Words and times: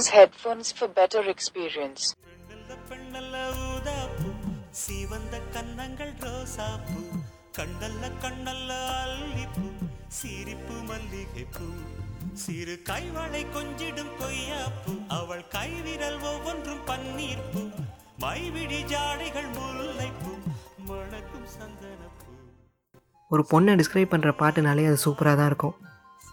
Use 0.00 0.10
headphones 0.16 0.68
for 0.78 0.86
better 0.98 1.22
experience. 1.32 2.02
பெண்ணல்ல 2.26 2.76
பெண்ணல்ல 2.90 3.40
ஊதாப்பூ 3.64 4.28
சீவந்த 4.82 5.40
கன்னங்கள் 5.54 6.12
ரோசாப்பூ 6.22 7.00
கண்ணல்ல 7.58 8.10
கண்ணல்ல 8.22 8.70
அல்லிப்பூ 9.02 9.66
சிரிப்பு 10.18 10.76
மல்லிகைப்பூ. 10.90 11.66
சிறு 12.44 12.76
கைவளை 12.90 13.42
கொஞ்சிடும் 13.56 14.12
கொய்யாப்பூ 14.22 14.94
அவள் 15.18 15.44
கைவிரல் 15.56 16.18
ஒவ்வொன்றும் 16.32 16.82
பன்னீர்ப்பூ. 16.90 17.64
மைவிழி 18.24 18.80
ஜாடைகள் 18.94 19.50
முல்லைப்பூ 19.58 20.32
மணக்கும் 20.88 21.48
சந்தனப்பூ. 21.58 22.32
ஒரு 23.28 23.44
பொண்ணை 23.52 23.76
டிஸ்கிரைப் 23.82 24.14
பண்ணுற 24.16 24.32
பாட்டுனாலே 24.42 24.86
அது 24.92 25.04
சூப்பராக 25.06 25.38
தான் 25.42 25.52
இருக்கும். 25.52 25.76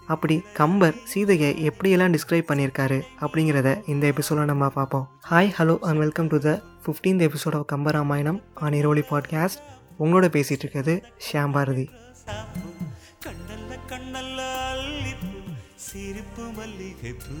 அப்படி 0.08 0.42
கம்பர் 0.54 0.94
சீதையை 1.04 1.68
எப்படியெல்லாம் 1.68 2.14
டிஸ்கிரைப் 2.14 2.48
பண்ணியிருக்காரு 2.48 2.98
அப்படிங்கிறத 3.20 3.88
இந்த 3.88 4.06
எபிசோடில் 4.06 4.44
நம்ம 4.44 4.68
பார்ப்போம். 4.68 5.08
Hi 5.30 5.50
hello 5.58 5.78
and 5.78 5.98
welcome 5.98 6.26
to 6.26 6.38
the 6.38 6.62
fifteenth 6.84 7.24
episode 7.28 7.56
of 7.56 7.66
Kambaramayanam 7.72 8.40
on 8.54 8.72
Iravali 8.72 9.00
podcast 9.00 9.62
உங்களோட 9.98 10.28
பேசிகிட்டு 10.28 10.64
இருக்கிறது 10.64 11.02
ஷியாம் 11.26 11.52
பாரதி 11.52 11.88
சிரிப்பு 15.74 16.44
மல்லிகை 16.52 17.12
பூ 17.12 17.36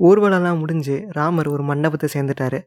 ஊர்வலம்லாம் 0.00 0.58
முடிஞ்சு 0.58 0.96
ராமர் 1.08 1.48
ஒரு 1.48 1.62
மண்டபத்தை 1.62 2.08
சேர்ந்துட்டாரு. 2.14 2.60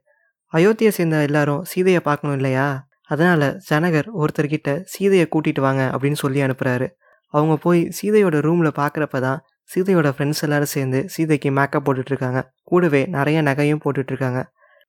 அயோத்தியை 0.53 0.87
சேர்ந்த 0.87 1.21
எல்லாரும் 1.21 1.63
சீதையை 1.63 2.01
பார்க்கணும் 2.01 2.35
இல்லையா? 2.35 2.87
அதனால் 3.03 3.47
ஜனகர் 3.69 4.09
ஒருத்தர்கிட்ட 4.19 4.69
சீதையை 4.83 5.25
கூட்டிட்டு 5.29 5.61
வாங்க 5.61 5.83
அப்படின்னு 5.93 6.19
சொல்லி 6.23 6.41
அனுப்புகிறாரு 6.41 6.87
அவங்க 7.33 7.55
போய் 7.57 7.81
சீதையோட 7.97 8.37
ரூமில் 8.39 8.77
பார்க்குறப்ப 8.79 9.19
தான் 9.19 9.39
சீதையோட 9.71 10.07
ஃப்ரெண்ட்ஸ் 10.15 10.41
எல்லாரும் 10.41 10.73
சேர்ந்து 10.75 10.99
சீதைக்கு 11.09 11.51
மேக்கப் 11.51 11.85
போட்டுட்ருக்காங்க. 11.85 12.39
கூடவே 12.63 13.01
நிறைய 13.05 13.41
நகையும் 13.41 13.83
போட்டுட்ருக்காங்க. 13.85 14.41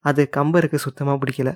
அது 0.04 0.28
கம்பருக்கு 0.36 0.74
சுத்தமாக 0.74 1.16
பிடிக்கல. 1.18 1.50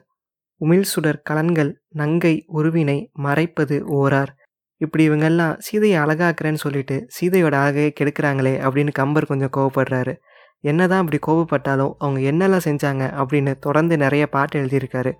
உமிழ் 0.60 0.86
சுடர் 0.92 1.20
கலன்கள் 1.30 1.70
நங்கை 1.88 2.44
உருவினை 2.48 3.10
மறைப்பது 3.12 3.76
ஓரார். 3.98 4.32
இப்படி 4.80 5.08
இவங்கெல்லாம் 5.08 5.54
சீதையை 5.58 5.98
அழகாக்குறேன்னு 6.00 6.62
சொல்லிட்டு 6.64 6.96
சீதையோட 7.16 7.54
அழகையை 7.62 7.92
கெடுக்கிறாங்களே 8.00 8.54
அப்படின்னு 8.64 8.92
கம்பர் 8.92 9.26
கொஞ்சம் 9.26 9.54
கோவப்படுறாரு. 9.56 10.14
என்னதான் 10.64 11.02
அப்படி 11.02 11.18
கோபப்பட்டாலும் 11.26 11.92
அவங்க 11.98 12.20
என்னெல்லாம் 12.30 12.64
செஞ்சாங்க 12.64 13.04
அப்படின்னு 13.20 13.52
தொடர்ந்து 13.58 13.96
நிறைய 13.96 14.26
பாட்டு 14.26 14.60
எழுதியிருக்காரு. 14.62 15.12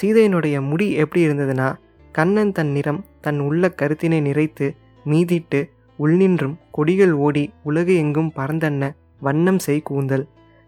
சீதையினுடைய 0.00 0.56
முடி 0.60 0.86
எப்படி 0.92 1.26
இருந்ததுன்னா 1.26 1.68
கண்ணன் 2.12 2.52
தன் 2.52 2.72
நிறம் 2.72 3.04
தன் 3.20 3.40
உள்ள 3.40 3.68
கருத்தினை 3.82 4.18
நிறைத்து 4.28 4.66
மீதிட்டு 5.06 5.60
உள்நின்றும் 5.98 6.56
கொடிகள் 6.70 7.12
ஓடி 7.26 7.44
உலகு 7.62 7.94
எங்கும் 7.96 8.32
பறந்தன்ன 8.36 8.90
வண்ணம் 9.20 9.58
செய் 9.58 9.82
கூந்தல். 9.82 10.24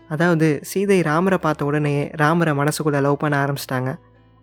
அதாவது 0.09 0.49
சீதை 0.63 0.99
ராமரை 1.03 1.39
பார்த்த 1.39 1.65
உடனேயே 1.65 2.11
ராமரை 2.13 2.53
மனசுக்குள்ளே 2.55 3.01
லவ் 3.01 3.17
பண்ண 3.17 3.35
ஆரம்பிச்சிட்டாங்க. 3.45 3.93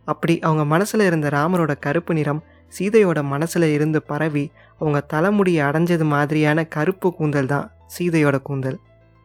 அப்படி 0.08 0.40
அவங்க 0.40 0.64
மனசில் 0.66 1.00
இருந்த 1.00 1.28
ராமரோட 1.30 1.74
கருப்பு 1.80 2.14
நிறம் 2.14 2.44
சீதையோட 2.80 3.24
மனசில் 3.24 3.68
இருந்து 3.74 4.00
பரவி 4.02 4.52
அவங்க 4.80 5.00
தலைமுடியை 5.00 5.62
அடைஞ்சது 5.66 6.06
மாதிரியான 6.06 6.64
கருப்பு 6.66 7.14
கூந்தல் 7.14 7.46
தான் 7.46 7.72
சீதையோட 7.98 8.42
கூந்தல். 8.42 8.80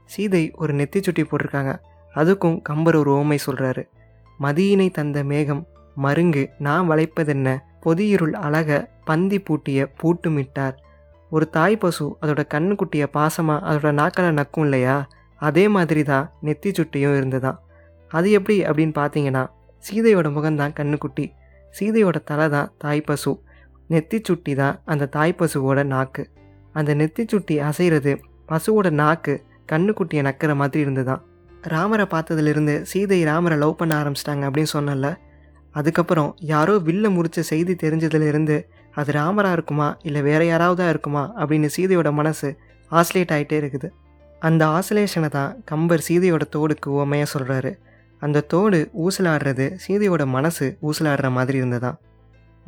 சீதை 0.07 0.51
ஒரு 0.57 0.75
நெத்தி 0.75 1.03
சுட்டி 1.03 1.23
போட்டிருக்காங்க. 1.23 1.73
அதுக்கும் 2.15 2.63
கம்பர் 2.63 2.97
ஒரு 2.97 3.11
ஓமை 3.13 3.39
சொல்கிறாரு 3.47 3.83
மதியினை 4.41 4.91
தந்த 4.91 5.25
மேகம் 5.25 5.67
மருங்கு 5.97 6.51
நான் 6.59 6.91
வளைப்பதென்ன? 6.91 7.59
பொதியிருள் 7.81 8.33
அழக 8.33 8.91
பந்தி 9.05 9.39
பூட்டிய 9.39 9.89
பூட்டுமிட்டார். 10.01 10.77
ஒரு 11.31 11.51
தாய் 11.51 11.77
பசு 11.77 12.17
அதோட 12.23 12.43
கண்ணுக்குட்டிய 12.55 13.05
பாசமாக 13.13 13.67
அதோட 13.71 13.91
நாக்களை 14.01 14.31
நக்கும் 14.41 14.61
இல்லையா? 14.61 15.09
அதே 15.37 15.69
மாதிரி 15.69 16.03
தான் 16.03 16.33
நெத்தி 16.43 16.71
சுட்டியும் 16.73 17.17
இருந்துதான். 17.17 17.59
அது 18.09 18.31
எப்படி? 18.31 18.63
அப்படின்னு 18.63 18.95
பார்த்தீங்கன்னா 19.01 19.47
சீதையோட 19.85 20.29
முகம்தான் 20.37 20.75
கண்ணுக்குட்டி 20.81 21.33
சீதையோட 21.79 22.19
தலை 22.25 22.49
தான் 22.49 22.73
தாய் 22.79 23.01
பசு. 23.01 23.33
நெத்தி 23.91 24.19
சுட்டி 24.23 24.55
தான் 24.55 24.81
அந்த 24.85 25.07
தாய் 25.07 25.35
பசுவோட 25.39 25.85
நாக்கு. 25.85 26.31
அந்த 26.73 26.95
நெத்தி 26.95 27.29
சுட்டி 27.29 27.61
அசைகிறது 27.61 28.21
பசுவோட 28.49 28.91
நாக்கு 28.91 29.35
கண்ணுக்குட்டியை 29.73 30.23
நக்கிற 30.23 30.55
மாதிரி 30.55 30.81
இருந்துதான். 30.85 31.23
ராமரை 31.63 32.07
பார்த்ததுலேருந்து 32.11 32.83
சீதை 32.83 33.25
ராமரை 33.25 33.59
லவ் 33.59 33.77
பண்ண 33.77 33.93
ஆரம்பிச்சிட்டாங்க 34.03 34.45
அப்படின்னு 34.49 34.73
சொன்னல 34.73 35.09
அதுக்கப்புறம் 35.73 36.37
யாரோ 36.41 36.75
வில்ல 36.77 37.07
முறிச்ச 37.17 37.41
செய்தி 37.41 37.73
தெரிஞ்சதுலேருந்து 37.75 38.57
அது 38.95 39.13
ராமராக 39.13 39.53
இருக்குமா 39.53 39.97
இல்லை 40.03 40.23
வேற 40.23 40.43
யாராவதா 40.45 40.89
இருக்குமா 40.89 41.33
அப்படின்னு 41.37 41.69
சீதையோட 41.77 42.13
மனசு 42.13 42.59
ஆசிலேட் 42.91 43.33
ஆகிட்டே 43.33 43.57
இருக்குது. 43.61 43.89
அந்த 44.39 44.67
ஆசிலேஷனை 44.67 45.29
தான் 45.29 45.63
கம்பர் 45.65 46.05
சீதையோட 46.09 46.45
தோடுக்கு 46.57 46.87
உவமையாக 46.87 47.39
சொல்கிறாரு 47.39 47.73
அந்த 48.19 48.41
தோடு 48.41 48.91
ஊசலாடுறது 49.07 49.67
சீதையோட 49.87 50.27
மனசு 50.27 50.79
ஊசலாடுற 50.83 51.31
மாதிரி 51.31 51.59
இருந்ததாம் 51.61 51.99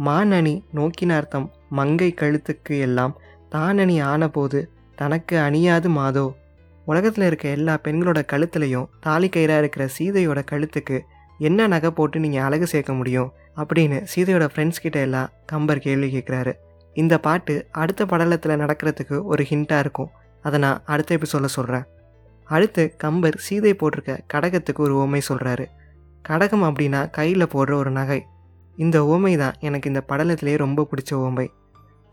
மானணி 0.05 0.55
நோக்கினார்த்தம் 0.75 1.47
மங்கை 1.69 2.15
கழுத்துக்கு 2.17 2.79
எல்லாம் 2.79 3.17
தானணி 3.49 4.01
ஆனபோது 4.03 4.71
தனக்கு 4.97 5.37
அணியாது 5.37 5.89
மாதோ 5.89 6.27
உலகத்தில் 6.89 7.25
இருக்க 7.25 7.49
எல்லா 7.49 7.75
பெண்களோட 7.85 8.21
கழுத்துலையும் 8.33 8.89
தாலி 9.01 9.29
கயிறாக 9.29 9.59
இருக்கிற 9.59 9.89
சீதையோட 9.99 10.41
கழுத்துக்கு 10.51 10.99
என்ன 11.39 11.67
நகை 11.67 11.91
போட்டு 11.91 12.19
நீங்கள் 12.21 12.41
அழகு 12.41 12.67
சேர்க்க 12.67 12.93
முடியும் 12.93 13.33
அப்படின்னு 13.57 13.99
சீதையோட 14.15 14.47
ஃப்ரெண்ட்ஸ் 14.53 14.83
கிட்ட 14.83 14.99
எல்லாம் 15.01 15.31
கம்பர் 15.47 15.79
கேள்வி 15.79 16.09
கேட்குறாரு 16.15 16.53
இந்த 16.95 17.19
பாட்டு 17.19 17.55
அடுத்த 17.71 18.05
படலத்தில் 18.05 18.61
நடக்கிறதுக்கு 18.63 19.17
ஒரு 19.23 19.43
ஹிண்ட்டாக 19.51 19.79
இருக்கும். 19.79 20.11
அதை 20.43 20.61
நான் 20.61 20.83
அடுத்த 20.87 21.19
சொல்ல 21.23 21.47
சொல்கிறேன் 21.47 21.85
அடுத்து 22.45 22.95
கம்பர் 22.97 23.37
சீதை 23.37 23.73
போட்டிருக்க 23.75 24.19
கடகத்துக்கு 24.35 24.83
ஒரு 24.87 24.95
ஓமை 24.97 25.21
சொல்கிறாரு 25.29 25.67
கடகம் 26.23 26.63
அப்படின்னா 26.63 27.11
கையில் 27.11 27.53
போடுற 27.55 27.75
ஒரு 27.75 27.91
நகை. 27.91 28.21
இந்த 28.79 28.99
ஓமை 29.03 29.39
தான் 29.39 29.55
எனக்கு 29.61 29.91
இந்த 29.91 30.03
படலத்திலே 30.09 30.57
ரொம்ப 30.57 30.87
பிடிச்ச 30.91 31.13
ஓமை 31.15 31.47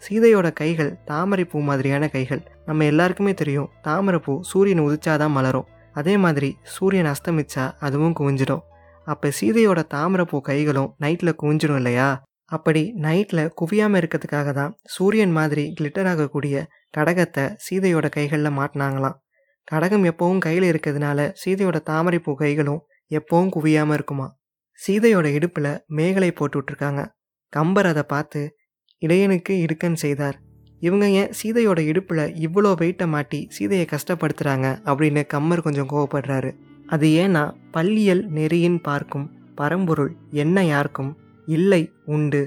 சீதையோட 0.03 0.53
கைகள் 0.53 0.97
தாமரை 1.05 1.45
பூ 1.45 1.59
மாதிரியான 1.59 2.07
கைகள். 2.07 2.41
நம்ம 2.65 2.85
எல்லாருக்குமே 2.85 3.33
தெரியும் 3.33 3.71
தாமரை 3.81 4.19
பூ 4.19 4.33
சூரியன் 4.41 4.83
உதிச்சாதான் 4.85 5.35
மலரும். 5.37 5.67
அதே 5.93 6.17
மாதிரி 6.17 6.57
சூரியன் 6.63 7.11
அஸ்தமிச்சா 7.13 7.71
அதுவும் 7.79 8.15
குவிஞ்சிடும். 8.19 8.63
அப்போ 9.07 9.27
சீதையோட 9.39 9.83
தாமரை 9.87 10.25
பூ 10.25 10.41
கைகளும் 10.41 10.93
நைட்டில் 10.99 11.39
குவிஞ்சிடும் 11.43 11.75
இல்லையா? 11.75 12.23
அப்படி 12.45 12.93
நைட்டில் 13.01 13.51
குவியாமல் 13.59 13.99
இருக்கிறதுக்காக 14.01 14.49
தான் 14.53 14.73
சூரியன் 14.83 15.31
மாதிரி 15.31 15.73
கிளிட்டர் 15.79 16.09
ஆகக்கூடிய 16.11 16.55
கடகத்தை 16.97 17.45
சீதையோட 17.65 18.09
கைகளில் 18.09 18.57
மாட்டினாங்களாம். 18.59 19.17
கடகம் 19.63 20.03
எப்போவும் 20.03 20.37
கையில் 20.37 20.67
இருக்கிறதுனால 20.71 21.19
சீதையோட 21.43 21.77
தாமரைப்பூ 21.89 22.33
கைகளும் 22.35 22.81
எப்போவும் 23.11 23.53
குவியாமல் 23.55 23.93
இருக்குமா 23.93 24.27
சீதையோட 24.81 25.27
இடுப்பில் 25.37 25.71
மேகலை 25.97 26.31
போட்டு 26.31 26.57
விட்ருக்காங்க 26.59 27.01
கம்பர் 27.53 27.85
அதை 27.85 28.03
பார்த்து 28.03 28.41
இடையனுக்கு 29.01 29.53
இடுக்கன் 29.63 30.01
செய்தார். 30.03 30.37
இவங்க 30.81 31.05
ஏன் 31.19 31.31
சீதையோட 31.39 31.79
இடுப்பில் 31.91 32.23
இவ்வளோ 32.45 32.71
வெயிட்டை 32.81 33.05
மாட்டி 33.07 33.39
சீதையை 33.55 33.85
கஷ்டப்படுத்துகிறாங்க 33.91 34.67
அப்படின்னு 34.89 35.21
கம்மர் 35.33 35.65
கொஞ்சம் 35.67 35.89
கோவப்படுறாரு. 35.93 36.51
அது 36.87 37.07
ஏன்னா 37.23 37.43
பள்ளியல் 37.71 38.23
நெறியின் 38.37 38.79
பார்க்கும் 38.81 39.27
பரம்பொருள் 39.55 40.11
என்ன 40.43 40.65
யாருக்கும் 40.65 41.11
இல்லை 41.47 41.81
உண்டு. 42.15 42.43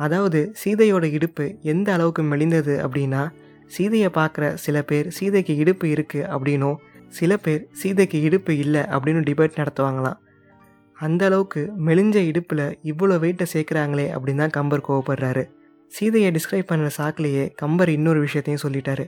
அதாவது 0.00 0.40
சீதையோட 0.62 1.04
இடுப்பு 1.16 1.44
எந்த 1.72 1.88
அளவுக்கு 1.92 2.22
மெலிந்தது 2.22 2.74
அப்படின்னா 2.84 3.22
சீதையை 3.66 4.08
பார்க்குற 4.18 4.44
சில 4.64 4.76
பேர் 4.82 5.06
சீதைக்கு 5.08 5.54
இடுப்பு 5.56 5.86
இருக்குது 5.94 6.28
அப்படின்னும் 6.34 6.78
சில 7.08 7.36
பேர் 7.36 7.62
சீதைக்கு 7.80 8.18
இடுப்பு 8.22 8.52
இல்லை 8.58 8.82
அப்படின்னு 8.94 9.20
டிபேட் 9.28 9.58
நடத்துவாங்களாம். 9.60 10.18
அந்த 10.96 11.22
அளவுக்கு 11.24 11.62
மெலிஞ்ச 11.86 12.16
இடுப்பில் 12.30 12.66
இவ்வளோ 12.90 13.16
வெயிட்டை 13.24 13.46
சேர்க்குறாங்களே 13.54 14.06
அப்படின்னு 14.14 14.42
தான் 14.44 14.56
கம்பர் 14.58 14.86
கோவப்படுறாரு. 14.88 15.44
சீதையை 15.92 16.30
டிஸ்கிரைப் 16.36 16.70
பண்ணுற 16.70 16.88
சாக்கிலேயே 16.98 17.44
கம்பர் 17.60 17.90
இன்னொரு 17.96 18.20
விஷயத்தையும் 18.26 18.64
சொல்லிட்டாரு. 18.64 19.04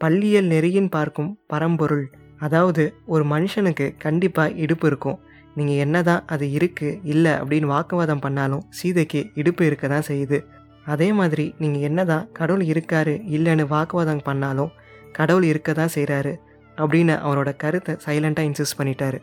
பள்ளியல் 0.00 0.48
நெறியின் 0.52 0.88
பார்க்கும் 0.96 1.30
பரம்பொருள் 1.52 2.06
அதாவது 2.46 2.84
ஒரு 3.14 3.24
மனுஷனுக்கு 3.32 3.86
கண்டிப்பாக 4.04 4.56
இடுப்பு 4.64 4.86
இருக்கும். 4.90 5.18
நீங்கள் 5.58 5.80
என்னதான் 5.84 6.24
அது 6.34 6.46
இருக்குது 6.58 6.98
இல்லை 7.12 7.32
அப்படின்னு 7.40 7.68
வாக்குவாதம் 7.74 8.22
பண்ணாலும் 8.24 8.64
சீதைக்கு 8.78 9.20
இடுப்பு 9.40 9.62
இருக்க 9.68 9.88
தான் 9.88 10.08
செய்யுது. 10.08 10.38
அதே 10.92 11.08
மாதிரி 11.18 11.46
நீங்கள் 11.62 11.84
என்னதான் 11.88 12.26
கடவுள் 12.38 12.64
இருக்காரு 12.72 13.14
இல்லைன்னு 13.36 13.66
வாக்குவாதம் 13.74 14.24
பண்ணாலும் 14.28 14.72
கடவுள் 15.18 15.46
இருக்க 15.52 15.72
தான் 15.80 15.94
செய்கிறாரு 15.96 16.34
அப்படின்னு 16.78 17.14
அவரோட 17.26 17.50
கருத்தை 17.62 17.92
சைலண்ட்டாக 18.04 18.48
இன்சிஸ்ட் 18.50 18.78
பண்ணிட்டாரு. 18.80 19.18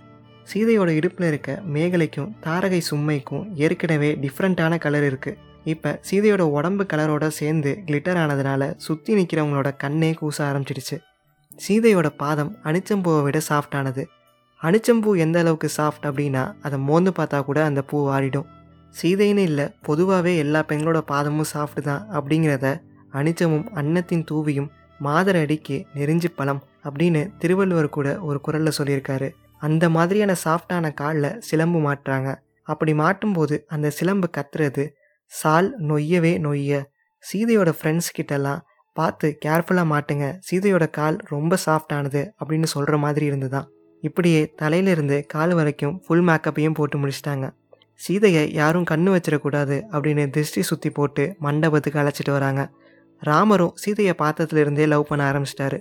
சீதையோட 0.48 0.90
இடுப்பில் 1.00 1.28
இருக்க 1.32 1.52
மேகலைக்கும் 1.74 2.32
தாரகை 2.46 2.82
சும்மைக்கும் 2.90 3.44
ஏற்கனவே 3.66 4.10
டிஃப்ரெண்ட்டான 4.24 4.78
கலர் 4.86 5.08
இருக்குது 5.08 5.38
இப்போ 5.66 5.92
சீதையோட 6.10 6.44
உடம்பு 6.58 6.84
கலரோட 6.92 7.26
சேர்ந்து 7.40 7.72
கிளிட்டர் 7.88 8.20
ஆனதுனால 8.22 8.72
சுற்றி 8.86 9.12
நிற்கிறவங்களோட 9.16 9.70
கண்ணே 9.78 10.12
கூச 10.22 10.38
ஆரம்பிச்சிடுச்சு. 10.50 10.98
சீதையோட 11.66 12.08
பாதம் 12.22 12.52
அனிச்சம்பூவை 12.64 13.22
விட 13.24 13.40
சாஃப்டானது 13.50 14.04
அனிச்சம்பூ 14.62 15.12
எந்த 15.16 15.38
அளவுக்கு 15.40 15.70
சாஃப்ட் 15.78 16.06
அப்படின்னா 16.10 16.44
அதை 16.62 16.78
மோந்து 16.80 17.12
பார்த்தா 17.18 17.38
கூட 17.46 17.60
அந்த 17.64 17.82
பூ 17.82 17.98
ஆறிடும். 18.16 18.48
சீதைன்னு 18.96 19.44
இல்லை 19.50 19.66
பொதுவாகவே 19.82 20.34
எல்லா 20.38 20.62
பெண்களோட 20.70 21.00
பாதமும் 21.12 21.50
சாஃப்ட் 21.54 21.82
தான் 21.82 22.06
அப்படிங்கிறத 22.18 22.68
அனிச்சமும் 23.14 23.66
அன்னத்தின் 23.74 24.26
தூவியும் 24.32 24.70
மாதர 25.00 25.38
அடிக்கு 25.46 25.78
நெறிஞ்சு 25.96 26.30
பழம் 26.36 26.62
அப்படின்னு 26.84 27.22
திருவள்ளுவர் 27.38 27.90
கூட 27.90 28.20
ஒரு 28.22 28.42
குரலில் 28.42 28.78
சொல்லியிருக்காரு. 28.78 29.30
அந்த 29.60 29.86
மாதிரியான 29.90 30.36
சாஃப்டான 30.44 30.94
காலில் 30.94 31.40
சிலம்பு 31.40 31.80
மாட்டுறாங்க. 31.88 32.30
அப்படி 32.64 32.94
மாட்டும்போது 32.94 33.56
அந்த 33.68 33.88
சிலம்பு 33.90 34.28
கத்துறது 34.38 34.84
சால் 35.32 35.68
நொய்யவே 35.82 36.32
நொய்ய. 36.46 36.82
சீதையோட 37.24 37.70
ஃப்ரெண்ட்ஸ் 37.78 38.10
கிட்டலாம் 38.18 38.62
பார்த்து 38.94 39.38
கேர்ஃபுல்லாக 39.46 39.88
மாட்டுங்க. 39.92 40.26
சீதையோட 40.48 40.90
கால் 40.90 41.18
ரொம்ப 41.24 41.58
சாஃப்டானது 41.66 42.22
அப்படின்னு 42.40 42.64
சொல்கிற 42.64 42.98
மாதிரி 42.98 43.26
இருந்துதான். 43.26 43.68
இப்படியே 44.02 44.42
தலையிலிருந்து 44.56 45.26
கால் 45.26 45.54
வரைக்கும் 45.54 46.04
ஃபுல் 46.08 46.26
மேக்கப்பையும் 46.28 46.74
போட்டு 46.74 46.98
முடிச்சிட்டாங்க. 47.00 47.48
சீதையை 47.94 48.54
யாரும் 48.54 48.88
கண்ணு 48.92 49.10
வச்சிடக்கூடாது 49.16 49.78
அப்படின்னு 49.92 50.30
திருஷ்டி 50.30 50.62
சுற்றி 50.62 50.90
போட்டு 50.90 51.36
மண்டபத்துக்கு 51.40 52.00
அழைச்சிட்டு 52.00 52.32
வராங்க. 52.32 52.72
ராமரும் 53.22 53.76
சீதையை 53.76 54.14
பார்த்ததுலேருந்தே 54.18 54.88
லவ் 54.88 55.08
பண்ண 55.08 55.24
ஆரம்பிச்சிட்டாரு. 55.32 55.80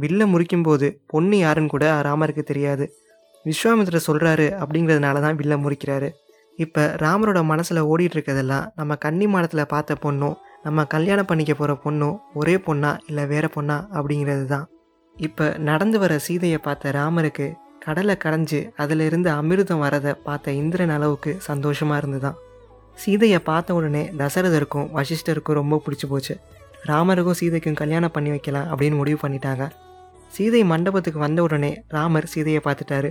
வில்ல 0.00 0.22
முறிக்கும்போது 0.32 0.88
பொண்ணு 1.06 1.38
யாருன்னு 1.38 1.68
கூட 1.68 2.02
ராமருக்கு 2.02 2.42
தெரியாது. 2.42 2.86
விஸ்வாமித்திர 3.44 4.00
சொல்கிறாரு 4.06 4.48
அப்படிங்கிறதுனால 4.62 5.20
தான் 5.20 5.36
வில்ல 5.36 5.54
முறிக்கிறாரு. 5.64 6.08
இப்போ 6.58 6.94
ராமரோட 6.96 7.44
மனசில் 7.44 7.78
ஓடிட்டு 7.78 8.62
நம்ம 8.74 8.94
கன்னி 8.94 9.26
மாடத்தில் 9.26 9.66
பார்த்த 9.66 9.96
பொண்ணும் 10.02 10.36
நம்ம 10.62 10.84
கல்யாணம் 10.84 11.26
பண்ணிக்க 11.26 11.54
போகிற 11.54 11.80
பொண்ணும் 11.84 12.18
ஒரே 12.34 12.56
பொண்ணா 12.56 12.96
இல்லை 13.06 13.26
வேற 13.26 13.50
பொண்ணா 13.54 13.86
அப்படிங்கிறது 13.94 14.46
தான் 14.46 14.68
இப்போ 15.16 15.54
நடந்து 15.58 15.98
வர 15.98 16.18
சீதையை 16.18 16.58
பார்த்த 16.58 16.90
ராமருக்கு 16.90 17.52
கடலை 17.84 18.16
கடைஞ்சு 18.24 18.72
அதிலிருந்து 18.76 19.30
அமிர்தம் 19.30 19.82
வரதை 19.82 20.12
பார்த்த 20.22 20.52
இந்திரன் 20.52 20.88
அளவுக்கு 20.88 21.36
சந்தோஷமாக 21.40 21.98
இருந்துதான். 21.98 22.34
சீதையை 22.96 23.38
பார்த்த 23.38 23.74
உடனே 23.74 24.12
தசரதருக்கும் 24.18 24.90
வசிஷ்டருக்கும் 24.94 25.54
ரொம்ப 25.54 25.80
பிடிச்சி 25.86 26.06
போச்சு. 26.06 26.36
ராமருக்கும் 26.86 27.38
சீதைக்கும் 27.40 27.72
கல்யாணம் 27.72 28.10
பண்ணி 28.10 28.30
வைக்கலாம் 28.30 28.68
அப்படின்னு 28.72 28.96
முடிவு 28.96 29.28
பண்ணிட்டாங்க. 29.28 29.68
சீதை 30.28 30.64
மண்டபத்துக்கு 30.64 31.18
வந்த 31.18 31.42
உடனே 31.42 31.84
ராமர் 31.88 32.24
சீதையை 32.24 32.60
பார்த்துட்டாரு. 32.64 33.10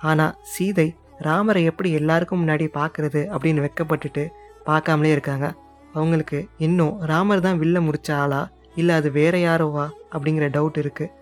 ஆனால் 0.00 0.34
சீதை 0.42 0.94
ராமரை 1.20 1.64
எப்படி 1.64 1.90
எல்லாருக்கும் 1.90 2.40
முன்னாடி 2.42 2.66
பார்க்கறது 2.78 3.20
அப்படின்னு 3.34 3.64
வெக்கப்பட்டுட்டு 3.66 4.22
பார்க்காமலே 4.66 5.10
இருக்காங்க. 5.10 5.54
அவங்களுக்கு 5.94 6.48
இன்னும் 6.58 7.00
ராமர் 7.00 7.40
தான் 7.40 7.60
வில்ல 7.62 7.78
முடிச்ச 7.86 8.10
ஆளா? 8.12 8.50
இல்லை 8.74 8.94
அது 8.94 9.10
வேற 9.10 9.34
யாரோவா? 9.38 9.86
அப்படிங்கிற 10.12 10.46
டவுட் 10.56 10.78
இருக்குது 10.82 11.12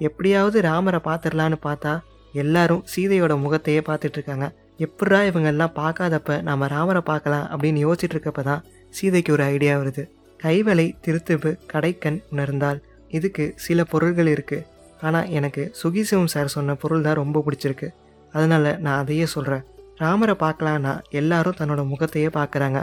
எப்படியாவது 0.00 0.60
ராமரை 0.60 1.00
பார்த்துடலான்னு 1.08 1.58
பார்த்தா 1.66 1.92
எல்லாரும் 2.34 2.82
சீதையோட 2.94 3.34
முகத்தையே 3.42 3.82
பார்த்துட்டு 3.88 4.18
இருக்காங்க. 4.18 4.46
எப்படா 4.78 5.20
இவங்கெல்லாம் 5.30 5.76
பார்க்காதப்ப 5.80 6.42
நாம 6.42 6.66
ராமரை 6.66 7.02
பார்க்கலாம் 7.10 7.46
அப்படின்னு 7.52 7.80
யோசிச்சுட்டு 7.86 8.16
இருக்கப்ப 8.16 8.42
தான் 8.42 8.64
சீதைக்கு 8.94 9.32
ஒரு 9.32 9.44
ஐடியா 9.44 9.78
வருது. 9.78 10.02
கைவலை 10.40 10.86
திருத்துவு 11.04 11.50
கடைக்கண் 11.72 12.18
உணர்ந்தால் 12.30 12.82
இதுக்கு 13.08 13.44
சில 13.56 13.84
பொருள்கள் 13.84 14.26
இருக்குது 14.26 14.66
ஆனால் 15.00 15.28
எனக்கு 15.28 15.62
சுகிசிவம் 15.82 16.32
சார் 16.34 16.54
சொன்ன 16.56 16.74
பொருள் 16.74 17.02
தான் 17.02 17.14
ரொம்ப 17.14 17.42
பிடிச்சிருக்கு. 17.46 17.88
அதனால் 18.36 18.70
நான் 18.84 19.00
அதையே 19.02 19.26
சொல்கிறேன் 19.34 19.64
ராமரை 20.02 20.34
பார்க்கலான்னா 20.42 20.92
எல்லாரும் 21.20 21.58
தன்னோட 21.58 21.82
முகத்தையே 21.92 22.30
பார்க்குறாங்க. 22.38 22.80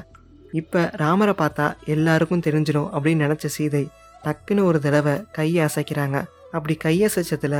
இப்போ 0.59 0.81
ராமரை 1.01 1.33
பார்த்தா 1.41 1.65
எல்லாருக்கும் 1.93 2.43
தெரிஞ்சிடும் 2.47 2.89
அப்படின்னு 2.95 3.25
நினச்ச 3.25 3.47
சீதை 3.57 3.83
டக்குன்னு 4.25 4.67
ஒரு 4.69 4.79
தடவை 4.85 5.13
கையை 5.37 5.61
அசைக்கிறாங்க. 5.67 6.17
அப்படி 6.55 6.75
கையசைச்சதில் 6.85 7.59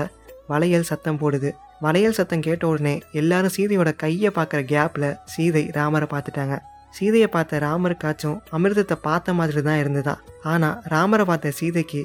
வளையல் 0.51 0.89
சத்தம் 0.89 1.19
போடுது. 1.21 1.49
வளையல் 1.85 2.17
சத்தம் 2.17 2.43
கேட்ட 2.47 2.63
உடனே 2.71 2.95
எல்லாரும் 3.21 3.53
சீதையோட 3.55 3.91
கையை 4.03 4.29
பார்க்குற 4.37 4.59
கேப்பில் 4.73 5.07
சீதை 5.33 5.63
ராமரை 5.77 6.07
பார்த்துட்டாங்க. 6.13 6.57
சீதையை 6.93 7.27
பார்த்த 7.35 7.59
ராமருக்காச்சும் 7.67 8.37
அமிர்தத்தை 8.57 8.97
பார்த்த 9.07 9.37
மாதிரி 9.39 9.61
தான் 9.69 9.81
இருந்ததா. 9.83 10.15
ஆனால் 10.51 10.79
ராமரை 10.93 11.25
பார்த்த 11.29 11.55
சீதைக்கு 11.59 12.01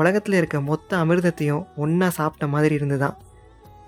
உலகத்தில் 0.00 0.38
இருக்க 0.38 0.56
மொத்த 0.70 0.90
அமிர்தத்தையும் 1.04 1.66
ஒன்றா 1.84 2.08
சாப்பிட்ட 2.18 2.46
மாதிரி 2.54 2.74
இருந்துதான் 2.80 3.16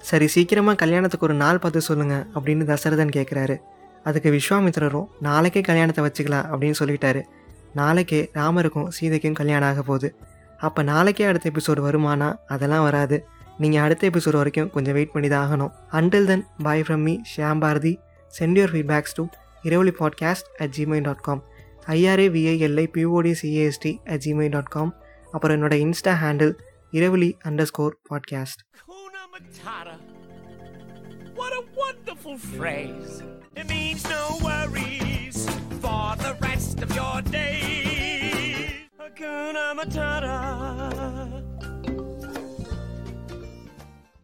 சரி 0.02 0.26
சீக்கிரமாக 0.26 0.76
கல்யாணத்துக்கு 0.76 1.26
ஒரு 1.26 1.34
நாள் 1.34 1.58
பார்த்து 1.58 1.80
சொல்லுங்கள் 1.80 2.24
அப்படின்னு 2.34 2.64
தசரதன் 2.70 3.14
கேட்குறாரு 3.16 3.56
அதுக்கு 4.04 4.30
விஸ்வாமித்திரரும் 4.30 5.08
நாளைக்கே 5.20 5.60
கல்யாணத்தை 5.60 6.02
வச்சுக்கலாம் 6.04 6.46
அப்படின்னு 6.50 6.78
சொல்லிட்டாரு. 6.78 7.20
நாளைக்கே 7.74 8.20
ராமருக்கும் 8.34 8.88
சீதைக்கும் 8.96 9.32
கல்யாணம் 9.32 9.68
ஆக 9.68 9.82
போகுது. 9.82 10.08
அப்போ 10.58 10.80
நாளைக்கே 10.82 11.24
அடுத்த 11.24 11.46
எபிசோடு 11.50 11.80
வருமானா? 11.86 12.28
அதெல்லாம் 12.46 12.82
வராது. 12.82 13.16
நீங்கள் 13.58 13.82
அடுத்த 13.82 14.02
எபிசோடு 14.10 14.36
வரைக்கும் 14.36 14.70
கொஞ்சம் 14.70 14.94
வெயிட் 14.94 15.12
பண்ணி 15.12 15.28
தான் 15.28 15.44
ஆகணும். 15.46 15.72
Until 15.92 16.26
then 16.26 16.44
bye 16.62 16.82
from 16.82 17.02
me 17.02 17.14
Shyam 17.30 17.58
Bharathi 17.58 17.92
send 18.32 18.58
your 18.58 18.72
feedbacks 18.74 19.14
to 19.14 19.24
Iravali 19.64 19.92
podcast 20.00 20.48
at 20.58 20.74
Gmail 20.78 21.00
dot 21.00 21.20
com 21.20 21.42
I R A 21.88 22.28
V I L I 22.36 22.86
P O D 22.96 23.32
C A S T 23.42 23.92
at 24.04 24.22
Gmail 24.26 24.48
dot 24.48 24.68
com 24.68 24.92
அப்புறம் 25.32 25.56
என்னோட 25.56 25.76
Insta 25.86 26.14
handle 26.24 26.54
Iravali 26.92 27.30
underscore 27.64 27.94
podcast 28.10 28.62
Matata. 29.32 29.96
What 31.34 31.52
a 31.54 31.64
wonderful 31.74 32.36
phrase. 32.36 33.22
It 33.56 33.66
means 33.68 34.04
no 34.04 34.38
worries 34.42 35.48
for 35.80 36.14
the 36.16 36.36
rest 36.40 36.82
of 36.82 36.94
your 36.94 37.22
days. 37.22 38.72
Hakuna 39.00 39.74
Matata. 39.74 41.51